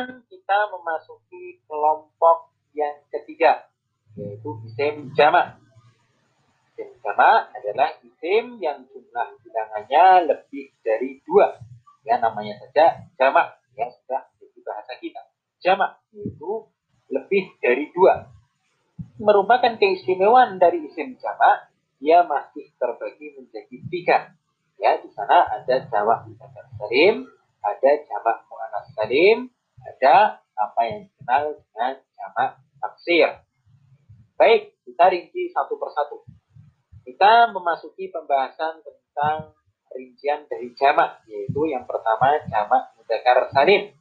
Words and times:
Sekarang 0.00 0.24
kita 0.32 0.58
memasuki 0.72 1.60
kelompok 1.68 2.48
yang 2.72 3.04
ketiga, 3.12 3.68
yaitu 4.16 4.56
isim 4.64 5.12
jamak. 5.12 5.60
Isim 6.72 6.96
jamak 7.04 7.52
adalah 7.52 8.00
isim 8.00 8.56
yang 8.64 8.88
jumlah 8.88 9.28
bilangannya 9.44 10.24
lebih 10.24 10.72
dari 10.80 11.20
dua. 11.28 11.60
Ya, 12.08 12.16
namanya 12.16 12.56
saja 12.64 13.12
jamak. 13.20 13.60
Ya, 13.76 13.92
sudah 13.92 14.24
jadi 14.40 14.58
bahasa 14.64 14.96
kita. 15.04 15.20
Jamak 15.60 16.00
itu 16.16 16.64
lebih 17.12 17.52
dari 17.60 17.92
dua. 17.92 18.24
Merupakan 19.20 19.76
keistimewaan 19.76 20.56
dari 20.56 20.80
isim 20.88 21.20
jamak, 21.20 21.76
dia 22.00 22.24
masih 22.24 22.72
terbagi 22.80 23.36
menjadi 23.36 23.76
tiga. 23.92 24.32
Ya, 24.80 24.96
di 24.96 25.12
sana 25.12 25.44
ada 25.44 25.84
jamak 25.92 26.24
mudzakkar 26.24 26.72
salim, 26.80 27.28
ada 27.60 27.90
jamak 28.08 28.48
muannas 28.48 28.88
salim, 28.96 29.52
ada 29.84 30.40
apa 30.56 30.80
yang 30.84 31.00
dikenal 31.08 31.44
dengan 31.56 31.92
jamak 32.16 32.50
taksir. 32.80 33.28
Baik, 34.36 34.76
kita 34.84 35.04
rinci 35.12 35.52
satu 35.52 35.76
persatu. 35.76 36.24
Kita 37.04 37.52
memasuki 37.52 38.08
pembahasan 38.12 38.80
tentang 38.84 39.56
rincian 39.92 40.46
dari 40.48 40.72
jamak, 40.76 41.24
yaitu 41.28 41.68
yang 41.68 41.84
pertama 41.84 42.40
jamak 42.48 42.92
mudakar 42.96 43.48
salim. 43.52 43.92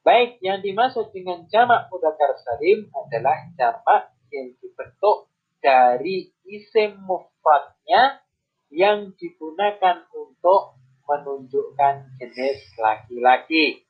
Baik, 0.00 0.40
yang 0.40 0.64
dimaksud 0.64 1.12
dengan 1.12 1.44
jamak 1.52 1.92
mudakar 1.92 2.32
salim 2.40 2.88
adalah 2.96 3.36
jamak 3.56 4.16
yang 4.32 4.56
dibentuk 4.56 5.28
dari 5.60 6.32
isim 6.48 6.96
mufradnya 7.04 8.24
yang 8.72 9.12
digunakan 9.18 10.08
untuk 10.14 10.78
menunjukkan 11.04 12.16
jenis 12.16 12.64
laki-laki 12.78 13.82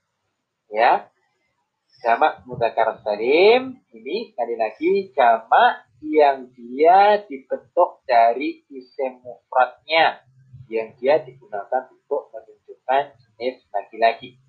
ya. 0.70 1.10
Jamak 2.00 2.48
mudakar 2.48 2.96
salim 3.04 3.76
ini 3.92 4.32
sekali 4.32 4.56
lagi 4.56 5.12
jamak 5.12 5.84
yang 6.00 6.48
dia 6.56 7.20
dibentuk 7.28 8.00
dari 8.08 8.64
isim 8.72 9.20
mufradnya. 9.20 10.24
Yang 10.70 10.88
dia 11.02 11.14
digunakan 11.20 11.92
untuk 11.92 12.32
menunjukkan 12.32 13.04
jenis 13.20 13.60
laki-laki. 13.68 14.40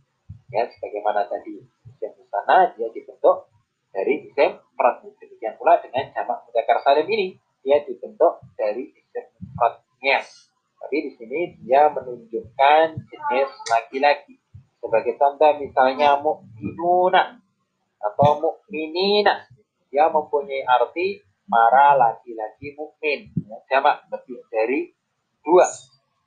Ya 0.48 0.70
sebagaimana 0.72 1.28
tadi 1.28 1.60
isim 1.92 2.14
sana 2.32 2.72
dia 2.78 2.88
dibentuk 2.95 3.52
dari 3.92 4.32
isim 4.32 4.56
mufrad. 4.56 5.04
Demikian 5.20 5.60
pula 5.60 5.84
dengan 5.84 6.08
jamak 6.16 6.48
mudakar 6.48 6.80
salim 6.88 7.10
ini 7.12 7.36
dia 7.67 7.84
dibentuk 7.84 8.40
dari 8.56 8.95
isim 8.95 9.26
mufradnya. 9.44 10.23
Tapi 10.80 10.98
di 11.04 11.12
sini 11.20 11.40
dia 11.62 11.92
menunjukkan 11.92 12.86
jenis 13.12 13.52
laki-laki 13.67 14.41
sebagai 14.92 15.16
contoh 15.16 15.56
misalnya 15.56 16.20
mukminuna 16.20 17.39
atau 18.03 18.44
mukminina, 18.44 19.48
dia 19.88 20.11
mempunyai 20.11 20.67
arti 20.67 21.23
para 21.48 21.95
laki-laki 21.95 22.75
mukmin. 22.75 23.31
Ya, 23.48 23.56
jamak 23.72 24.03
lebih 24.11 24.44
dari 24.52 24.92
dua. 25.48 25.64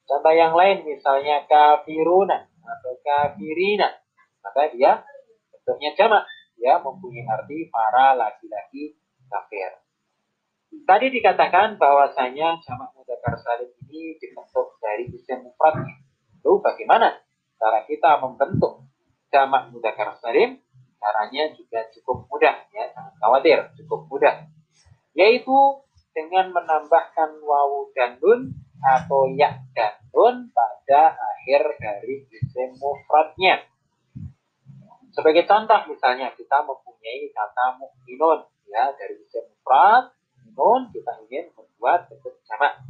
Contoh 0.08 0.32
yang 0.32 0.56
lain 0.56 0.80
misalnya 0.88 1.44
kafiruna 1.44 2.48
atau 2.48 2.92
kafirina, 3.04 4.00
maka 4.40 4.72
dia 4.72 5.04
bentuknya 5.52 5.92
jamak. 5.92 6.24
Dia 6.56 6.80
mempunyai 6.80 7.28
arti 7.28 7.68
para 7.68 8.16
laki-laki 8.16 8.96
kafir. 9.28 9.76
Tadi 10.88 11.12
dikatakan 11.12 11.76
bahwasanya 11.76 12.64
jamak 12.64 12.96
mudzakkar 12.96 13.36
salim 13.44 13.68
ini 13.92 14.16
dibentuk 14.16 14.80
dari 14.80 15.04
isim 15.12 15.44
mufradnya. 15.44 16.00
Lalu 16.40 16.64
bagaimana 16.64 17.23
cara 17.58 17.86
kita 17.86 18.20
membentuk 18.20 18.84
jamak 19.30 19.70
mudzakkar 19.74 20.14
salim 20.22 20.62
caranya 21.04 21.52
juga 21.52 21.84
cukup 21.92 22.24
mudah 22.32 22.56
ya. 22.72 22.88
Jangan 22.96 23.14
khawatir 23.20 23.58
cukup 23.76 24.08
mudah. 24.08 24.48
Yaitu 25.12 25.52
dengan 26.16 26.48
menambahkan 26.56 27.44
wawu 27.44 27.92
dan 27.92 28.16
nun 28.24 28.56
atau 28.80 29.28
ya 29.36 29.60
dan 29.76 30.00
nun 30.16 30.48
pada 30.56 31.12
akhir 31.12 31.76
dari 31.76 32.24
isim 32.32 32.80
mufradnya. 32.80 33.68
Sebagai 35.12 35.46
contoh 35.46 35.92
misalnya 35.92 36.32
kita 36.34 36.64
mempunyai 36.64 37.28
kata 37.36 37.76
mukminun 37.76 38.48
ya. 38.72 38.96
Dari 38.96 39.20
isim 39.20 39.44
mufrad 39.44 40.08
nun 40.56 40.88
kita 40.88 41.20
ingin 41.28 41.52
membuat 41.52 42.08
bentuk 42.08 42.40
jamak. 42.48 42.80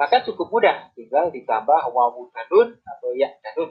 Maka 0.00 0.24
cukup 0.24 0.48
mudah 0.48 0.88
tinggal 0.96 1.28
ditambah 1.28 1.92
wawu 1.92 2.32
dan 2.32 2.48
nun 2.48 2.68
atau 2.88 3.12
ya 3.12 3.28
dan 3.44 3.52
nun 3.60 3.70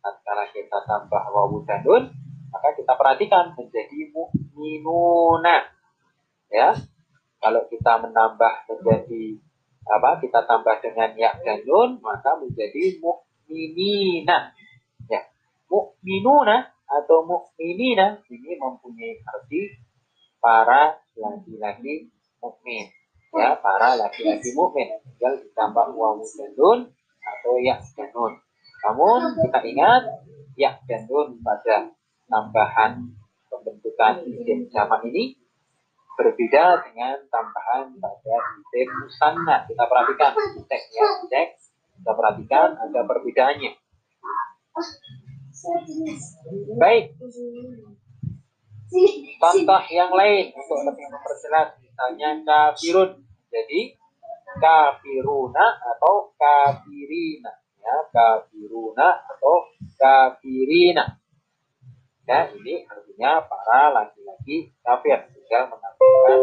tatkala 0.00 0.48
kita 0.50 0.82
tambah 0.88 1.22
wawu 1.30 1.62
dan 1.68 1.84
nun 1.84 2.10
maka 2.50 2.74
kita 2.74 2.92
perhatikan 2.98 3.54
menjadi 3.54 4.10
mukminuna 4.10 5.70
ya. 6.50 6.74
Kalau 7.40 7.64
kita 7.72 8.04
menambah 8.04 8.68
menjadi 8.68 9.38
apa 9.88 10.20
kita 10.20 10.44
tambah 10.44 10.76
dengan 10.84 11.16
ya 11.16 11.32
dan 11.40 11.64
nun 11.64 12.02
maka 12.02 12.36
menjadi 12.36 13.00
mukminina 13.00 14.52
ya. 15.06 15.22
Mukminuna 15.70 16.68
atau 16.90 17.22
mukminina 17.22 18.18
ini 18.28 18.58
mempunyai 18.58 19.22
arti 19.22 19.78
para 20.42 20.98
laki-laki 21.14 22.10
mukmin. 22.42 22.90
Ya 23.30 23.54
para 23.62 23.94
laki-laki 23.94 24.50
mukmin. 24.58 24.90
Tinggal 25.06 25.38
ditambah 25.38 25.94
wawu 25.94 26.26
dan 26.26 26.50
nun 26.58 26.78
atau 27.22 27.54
ya 27.62 27.78
dan 27.94 28.10
nun 28.10 28.34
namun 28.80 29.36
kita 29.36 29.60
ingat 29.60 30.02
ya 30.56 30.76
dan 30.88 31.04
pada 31.44 31.92
tambahan 32.28 32.92
pembentukan 33.48 34.24
isim 34.24 34.68
jamak 34.72 35.04
ini 35.04 35.36
berbeda 36.16 36.84
dengan 36.84 37.16
tambahan 37.32 37.96
pada 37.96 38.36
isim 38.60 38.88
musanna. 39.00 39.56
Kita 39.64 39.84
perhatikan 39.88 40.32
cek 40.68 40.82
ya, 40.92 41.06
cek. 41.28 41.48
Kita 42.00 42.12
perhatikan 42.16 42.76
ada 42.76 43.00
perbedaannya. 43.04 43.72
Baik. 46.80 47.04
Contoh 49.40 49.82
yang 49.92 50.12
lain 50.12 50.44
untuk 50.56 50.80
lebih 50.88 51.06
memperjelas 51.08 51.68
misalnya 51.84 52.30
kafirun. 52.42 53.10
Jadi 53.50 53.96
kafiruna 54.60 55.66
atau 55.78 56.32
kafirina 56.34 57.60
ya 57.80 57.96
kafiruna 58.12 59.08
atau 59.26 59.66
kafirina. 59.96 61.18
Ya 62.28 62.46
ini 62.54 62.86
artinya 62.86 63.42
para 63.48 63.90
laki-laki 63.90 64.70
kafir 64.84 65.18
tinggal 65.34 65.66
menambahkan 65.72 66.40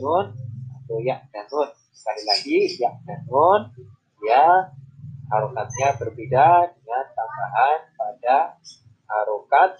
nun 0.00 0.26
atau 0.80 0.98
ya 1.04 1.20
dan 1.28 1.44
nun 1.52 1.68
sekali 1.92 2.22
lagi 2.24 2.58
ya 2.80 2.90
dan 3.04 3.20
nun 3.28 3.68
ya 4.24 4.72
harokatnya 5.30 5.88
berbeda 6.00 6.74
dengan 6.74 7.04
tambahan 7.14 7.78
pada 7.94 8.36
harokat 9.06 9.70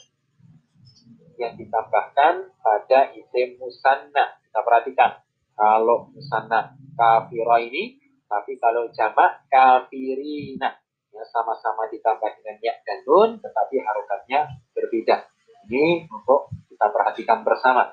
yang 1.40 1.56
ditambahkan 1.56 2.52
pada 2.60 3.00
isim 3.16 3.56
musanna. 3.56 4.36
Kita 4.44 4.60
perhatikan 4.60 5.24
kalau 5.56 6.12
musanna 6.12 6.76
kafiro 6.94 7.56
ini 7.60 7.99
tapi 8.30 8.54
kalau 8.62 8.86
jamak 8.94 9.42
kafirina 9.50 10.78
ya 11.10 11.24
sama-sama 11.34 11.90
ditambah 11.90 12.30
dengan 12.38 12.56
ya 12.62 12.74
dan 12.86 13.02
nun 13.02 13.30
tetapi 13.42 13.82
harokatnya 13.82 14.46
berbeda. 14.70 15.26
Ini 15.66 16.06
untuk 16.06 16.54
kita 16.70 16.86
perhatikan 16.94 17.42
bersama. 17.42 17.90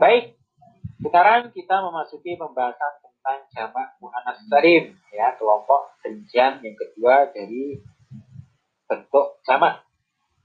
Baik 0.00 0.40
sekarang 1.04 1.52
kita 1.52 1.84
memasuki 1.84 2.40
pembahasan 2.40 3.04
tentang 3.04 3.44
jamak 3.52 4.00
muannas 4.00 4.40
salim 4.48 4.96
ya 5.12 5.36
kelompok 5.36 5.92
rincian 6.00 6.64
yang 6.64 6.72
kedua 6.72 7.28
dari 7.28 7.76
bentuk 8.88 9.44
jamak. 9.44 9.84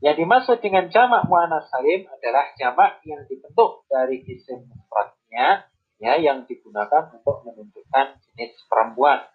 Yang 0.04 0.16
dimaksud 0.28 0.58
dengan 0.60 0.92
jamak 0.92 1.24
muannas 1.32 1.72
salim 1.72 2.04
adalah 2.12 2.52
jamak 2.60 3.00
yang 3.08 3.24
dibentuk 3.32 3.88
dari 3.88 4.20
isim 4.28 4.68
mufradnya 4.68 5.69
ya 6.00 6.16
yang 6.16 6.48
digunakan 6.48 7.12
untuk 7.12 7.44
menunjukkan 7.44 8.24
jenis 8.24 8.56
perempuan. 8.72 9.28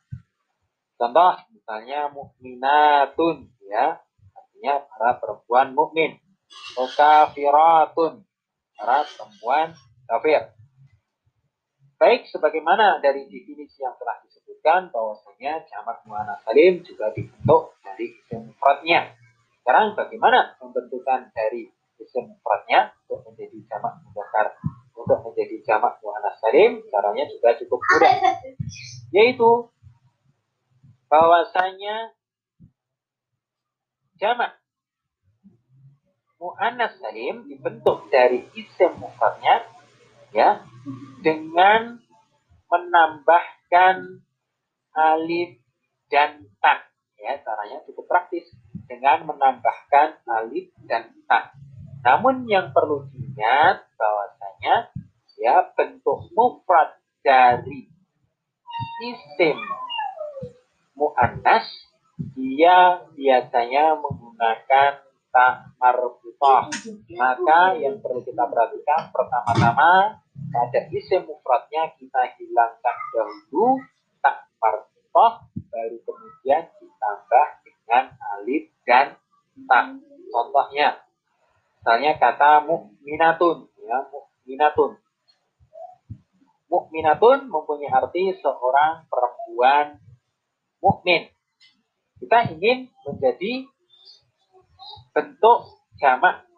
Contoh 0.96 1.36
misalnya 1.52 2.08
mukminatun 2.08 3.52
ya, 3.68 4.00
artinya 4.32 4.74
para 4.88 5.10
perempuan 5.20 5.76
mukmin. 5.76 6.16
Kafiratun, 6.74 8.24
para 8.78 9.04
perempuan 9.04 9.76
kafir. 10.08 10.54
Baik, 11.94 12.28
sebagaimana 12.28 13.00
dari 13.00 13.26
definisi 13.30 13.80
yang 13.80 13.96
telah 13.96 14.20
disebutkan 14.26 14.92
bahwasanya 14.92 15.64
jamak 15.70 16.04
muannas 16.04 16.42
salim 16.44 16.82
juga 16.84 17.10
dibentuk 17.14 17.74
dari 17.80 18.12
isim 18.12 18.50
mufradnya. 18.50 19.14
Sekarang 19.62 19.96
bagaimana 19.96 20.58
pembentukan 20.60 21.32
dari 21.32 21.70
isim 21.96 22.28
mufradnya 22.28 22.92
untuk 23.06 23.24
menjadi 23.30 23.58
jamak 23.70 23.93
untuk 25.04 25.20
menjadi 25.20 25.56
jamak 25.68 26.00
muannas 26.00 26.40
salim 26.40 26.80
caranya 26.88 27.24
juga 27.28 27.52
cukup 27.60 27.78
mudah. 27.78 28.14
Yaitu 29.14 29.68
bahwasanya 31.12 32.16
jamak 34.16 34.56
mu'annas 36.40 36.96
salim 37.00 37.48
dibentuk 37.48 38.08
dari 38.08 38.44
isim 38.52 38.98
mufradnya 39.00 39.64
ya 40.34 40.60
dengan 41.22 42.02
menambahkan 42.68 44.20
alif 44.92 45.56
dan 46.10 46.44
tak 46.58 46.90
ya 47.16 47.38
caranya 47.40 47.80
cukup 47.86 48.04
praktis 48.10 48.44
dengan 48.84 49.24
menambahkan 49.24 50.20
alif 50.26 50.68
dan 50.84 51.14
tak. 51.30 51.54
Namun 52.04 52.44
yang 52.44 52.74
perlu 52.76 53.08
diingat 53.08 53.88
ya 55.36 55.68
bentuk 55.76 56.32
mufrad 56.32 56.96
dari 57.20 57.84
isim 59.04 59.58
muannas 60.96 61.66
dia 62.32 63.04
biasanya 63.12 63.98
menggunakan 63.98 65.04
tak 65.34 65.54
marbutah 65.82 66.70
maka 67.18 67.74
yang 67.76 67.98
perlu 67.98 68.22
kita 68.22 68.46
perhatikan 68.46 69.10
pertama-tama 69.10 70.22
pada 70.54 70.80
isim 70.94 71.26
mufradnya 71.26 71.90
kita 71.98 72.22
hilangkan 72.38 72.96
dahulu 73.10 73.82
tak 74.22 74.46
marbutah 74.62 75.44
baru 75.74 75.98
kemudian 76.06 76.70
ditambah 76.78 77.48
dengan 77.66 78.04
alif 78.38 78.70
dan 78.86 79.18
tak. 79.66 79.98
Contohnya 80.30 80.98
misalnya 81.78 82.18
kata 82.18 82.66
mukminatun 82.66 83.70
ya 83.86 84.02
mukminatun 84.44 85.00
mukminatun 86.74 87.46
mempunyai 87.46 87.86
arti 87.92 88.34
seorang 88.42 89.06
perempuan 89.06 90.02
mukmin. 90.82 91.30
Kita 92.18 92.50
ingin 92.50 92.90
menjadi 93.06 93.68
bentuk 95.14 95.58
jamak 96.02 96.50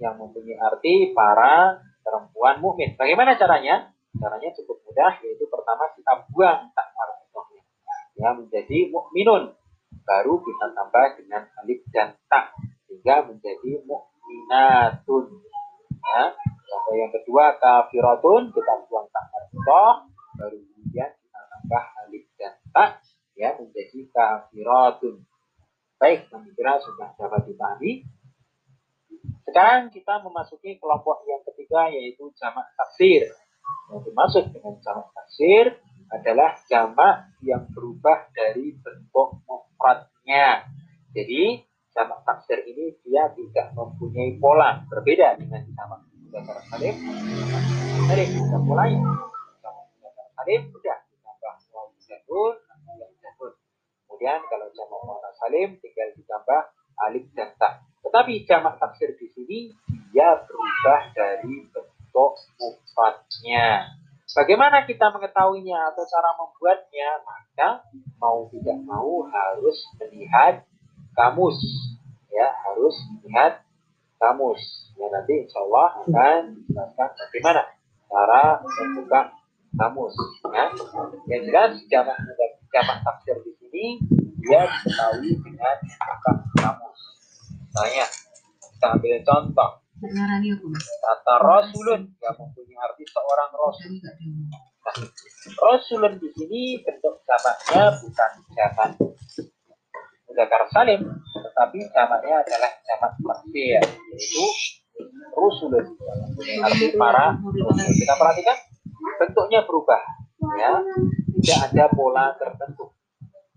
yang 0.00 0.16
mempunyai 0.16 0.56
arti 0.56 1.12
para 1.12 1.76
perempuan 2.00 2.64
mukmin. 2.64 2.96
Bagaimana 2.96 3.36
caranya? 3.36 3.92
Caranya 4.16 4.50
cukup 4.56 4.82
mudah, 4.88 5.22
yaitu 5.22 5.46
pertama 5.46 5.86
kita 5.94 6.26
buang 6.32 6.72
tak 6.74 6.88
marfu'nya 6.96 7.62
ya 8.18 8.30
menjadi 8.34 8.90
mukminun. 8.90 9.54
Baru 10.02 10.42
kita 10.42 10.72
tambah 10.72 11.20
dengan 11.20 11.46
alif 11.62 11.84
dan 11.92 12.16
tak 12.26 12.56
sehingga 12.88 13.28
menjadi 13.28 13.84
mukminatun. 13.86 15.26
Ya. 16.00 16.34
Contoh 16.70 16.94
yang 16.94 17.10
kedua 17.10 17.58
kafiratun 17.58 18.54
kita 18.54 18.72
buang 18.86 19.10
tak 19.10 19.26
marfu'ah 19.34 20.06
baru 20.38 20.58
kemudian 20.62 21.10
kita 21.10 21.40
tambah 21.50 21.84
alif 22.06 22.24
dan 22.38 22.54
tak 22.70 23.02
ya 23.34 23.58
menjadi 23.58 24.00
kafiratun. 24.14 25.26
Baik, 26.00 26.32
kami 26.32 26.54
sudah 26.56 27.12
dapat 27.18 27.44
dipahami. 27.44 28.06
Sekarang 29.44 29.90
kita 29.90 30.22
memasuki 30.22 30.78
kelompok 30.78 31.26
yang 31.26 31.42
ketiga 31.44 31.90
yaitu 31.90 32.30
jamak 32.38 32.70
taksir. 32.78 33.28
Yang 33.90 34.00
dimaksud 34.08 34.44
dengan 34.54 34.78
jamak 34.80 35.10
taksir 35.12 35.76
adalah 36.10 36.56
jamak 36.70 37.34
yang 37.42 37.66
berubah 37.74 38.30
dari 38.32 38.78
bentuk 38.78 39.42
mufradnya. 39.44 40.70
Jadi 41.12 41.60
jamak 41.90 42.22
taksir 42.22 42.62
ini 42.64 42.94
dia 43.02 43.28
tidak 43.34 43.74
mempunyai 43.74 44.38
pola 44.38 44.86
berbeda 44.86 45.36
dengan 45.36 45.66
jamak 45.74 46.09
salim. 46.70 46.94
Jadi 48.06 48.24
ada 48.38 48.58
polanya. 48.62 49.00
Jamak 49.60 49.84
mudzakkar 49.90 50.26
salim 50.38 50.60
sudah 50.70 50.98
ditambah 51.10 51.54
wawu 51.74 51.94
jadul 52.06 52.54
Kemudian 54.06 54.40
kalau 54.46 54.68
jamak 54.76 55.00
muannas 55.06 55.34
salim 55.40 55.70
tinggal 55.80 56.08
ditambah 56.14 56.60
alif 57.08 57.24
dan 57.34 57.50
ta. 57.56 57.82
Tetapi 58.04 58.44
jamak 58.46 58.76
taksir 58.78 59.16
di 59.16 59.26
sini 59.32 59.58
dia 60.12 60.44
berubah 60.44 61.02
dari 61.16 61.66
bentuk 61.72 62.32
mufradnya. 62.60 63.96
Bagaimana 64.30 64.86
kita 64.86 65.10
mengetahuinya 65.10 65.90
atau 65.90 66.06
cara 66.06 66.30
membuatnya? 66.38 67.08
Maka 67.26 67.68
mau 68.22 68.46
tidak 68.52 68.78
mau 68.86 69.26
harus 69.26 69.78
melihat 69.98 70.62
kamus. 71.18 71.58
Ya, 72.30 72.46
harus 72.62 72.94
melihat 73.18 73.66
kamus. 74.20 74.92
Ya, 75.00 75.08
nanti 75.08 75.48
insya 75.48 75.58
Allah 75.64 75.88
akan 76.04 76.40
dijelaskan 76.60 77.08
bagaimana 77.16 77.62
cara 78.04 78.42
membuka 78.60 79.20
kamus. 79.72 80.14
Ya. 80.52 80.66
Yang 81.26 81.42
jelas 81.48 81.72
jamak 81.88 82.18
jamak 82.70 82.98
tafsir 83.00 83.36
di 83.42 83.52
sini 83.56 83.84
dia 84.44 84.68
diketahui 84.68 85.30
dengan 85.40 85.76
buka 85.80 86.32
kamus. 86.60 87.00
Misalnya, 87.50 88.06
kita 88.60 88.86
ambil 88.96 89.16
contoh. 89.24 89.70
Kata 90.80 91.34
Rasulun 91.44 92.08
yang 92.24 92.36
mempunyai 92.36 92.78
arti 92.80 93.04
seorang 93.04 93.50
Rasul. 93.52 94.00
Nah, 94.00 94.96
Rasulun 95.60 96.16
di 96.16 96.28
sini 96.32 96.80
bentuk 96.80 97.20
jamaknya 97.28 98.00
bukan 98.00 98.32
jamak 98.56 98.90
mudzakkar 100.30 100.62
salim, 100.70 101.02
tetapi 101.34 101.78
jamaknya 101.90 102.38
adalah 102.46 102.70
jamak 102.86 103.12
tafsir, 103.18 103.82
yaitu 103.82 104.46
Rasulun 105.34 105.86
yang 105.98 106.18
mempunyai 106.28 106.58
arti 106.70 106.86
para 106.94 107.34
Kita 107.90 108.14
perhatikan 108.14 108.56
bentuknya 109.18 109.60
berubah, 109.66 110.00
ya, 110.54 110.78
tidak 111.40 111.58
ada 111.72 111.84
pola 111.90 112.30
tertentu. 112.38 112.94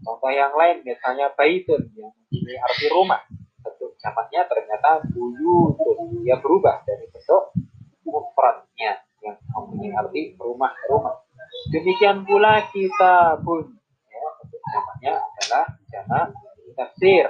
Contoh 0.03 0.31
yang 0.33 0.51
lain 0.57 0.83
misalnya 0.83 1.31
baitun 1.37 1.79
yang 1.95 2.11
mempunyai 2.11 2.59
arti 2.59 2.85
rumah. 2.91 3.21
Bentuk 3.63 3.95
jamaknya 4.01 4.43
ternyata 4.51 4.99
buyutun. 5.07 6.19
Dia 6.27 6.35
berubah 6.43 6.83
dari 6.83 7.07
bentuk 7.07 7.55
mufradnya 8.03 8.99
yang 9.23 9.39
mempunyai 9.55 9.95
arti 9.95 10.35
rumah-rumah. 10.35 11.23
Demikian 11.71 12.27
pula 12.27 12.67
kita 12.67 13.39
pun 13.39 13.63
ya, 14.11 14.19
bentuk 14.43 14.61
jamaknya 14.67 15.11
adalah 15.23 15.65
jamak 15.87 16.27
tafsir 17.03 17.27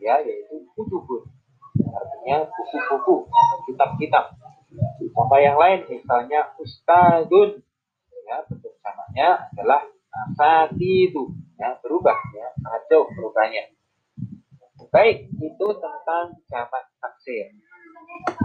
ya 0.00 0.16
yaitu 0.24 0.64
kutubun 0.72 1.28
artinya 1.76 2.48
buku-buku 2.48 3.28
kitab-kitab 3.68 4.32
contoh 5.12 5.36
yang 5.36 5.60
lain 5.60 5.84
misalnya 5.84 6.56
ustadun 6.56 7.60
ya 8.24 8.40
bentuk 8.48 8.72
jamaknya 8.80 9.52
adalah 9.52 9.84
asatidu 10.32 11.28
ya 11.60 11.76
berubah 11.84 12.16
ya. 12.32 12.48
Sangat 12.64 12.82
jauh 12.88 13.08
baik 14.88 15.28
itu 15.44 15.66
tentang 15.76 16.40
jamak 16.48 16.84
taksir 16.96 17.52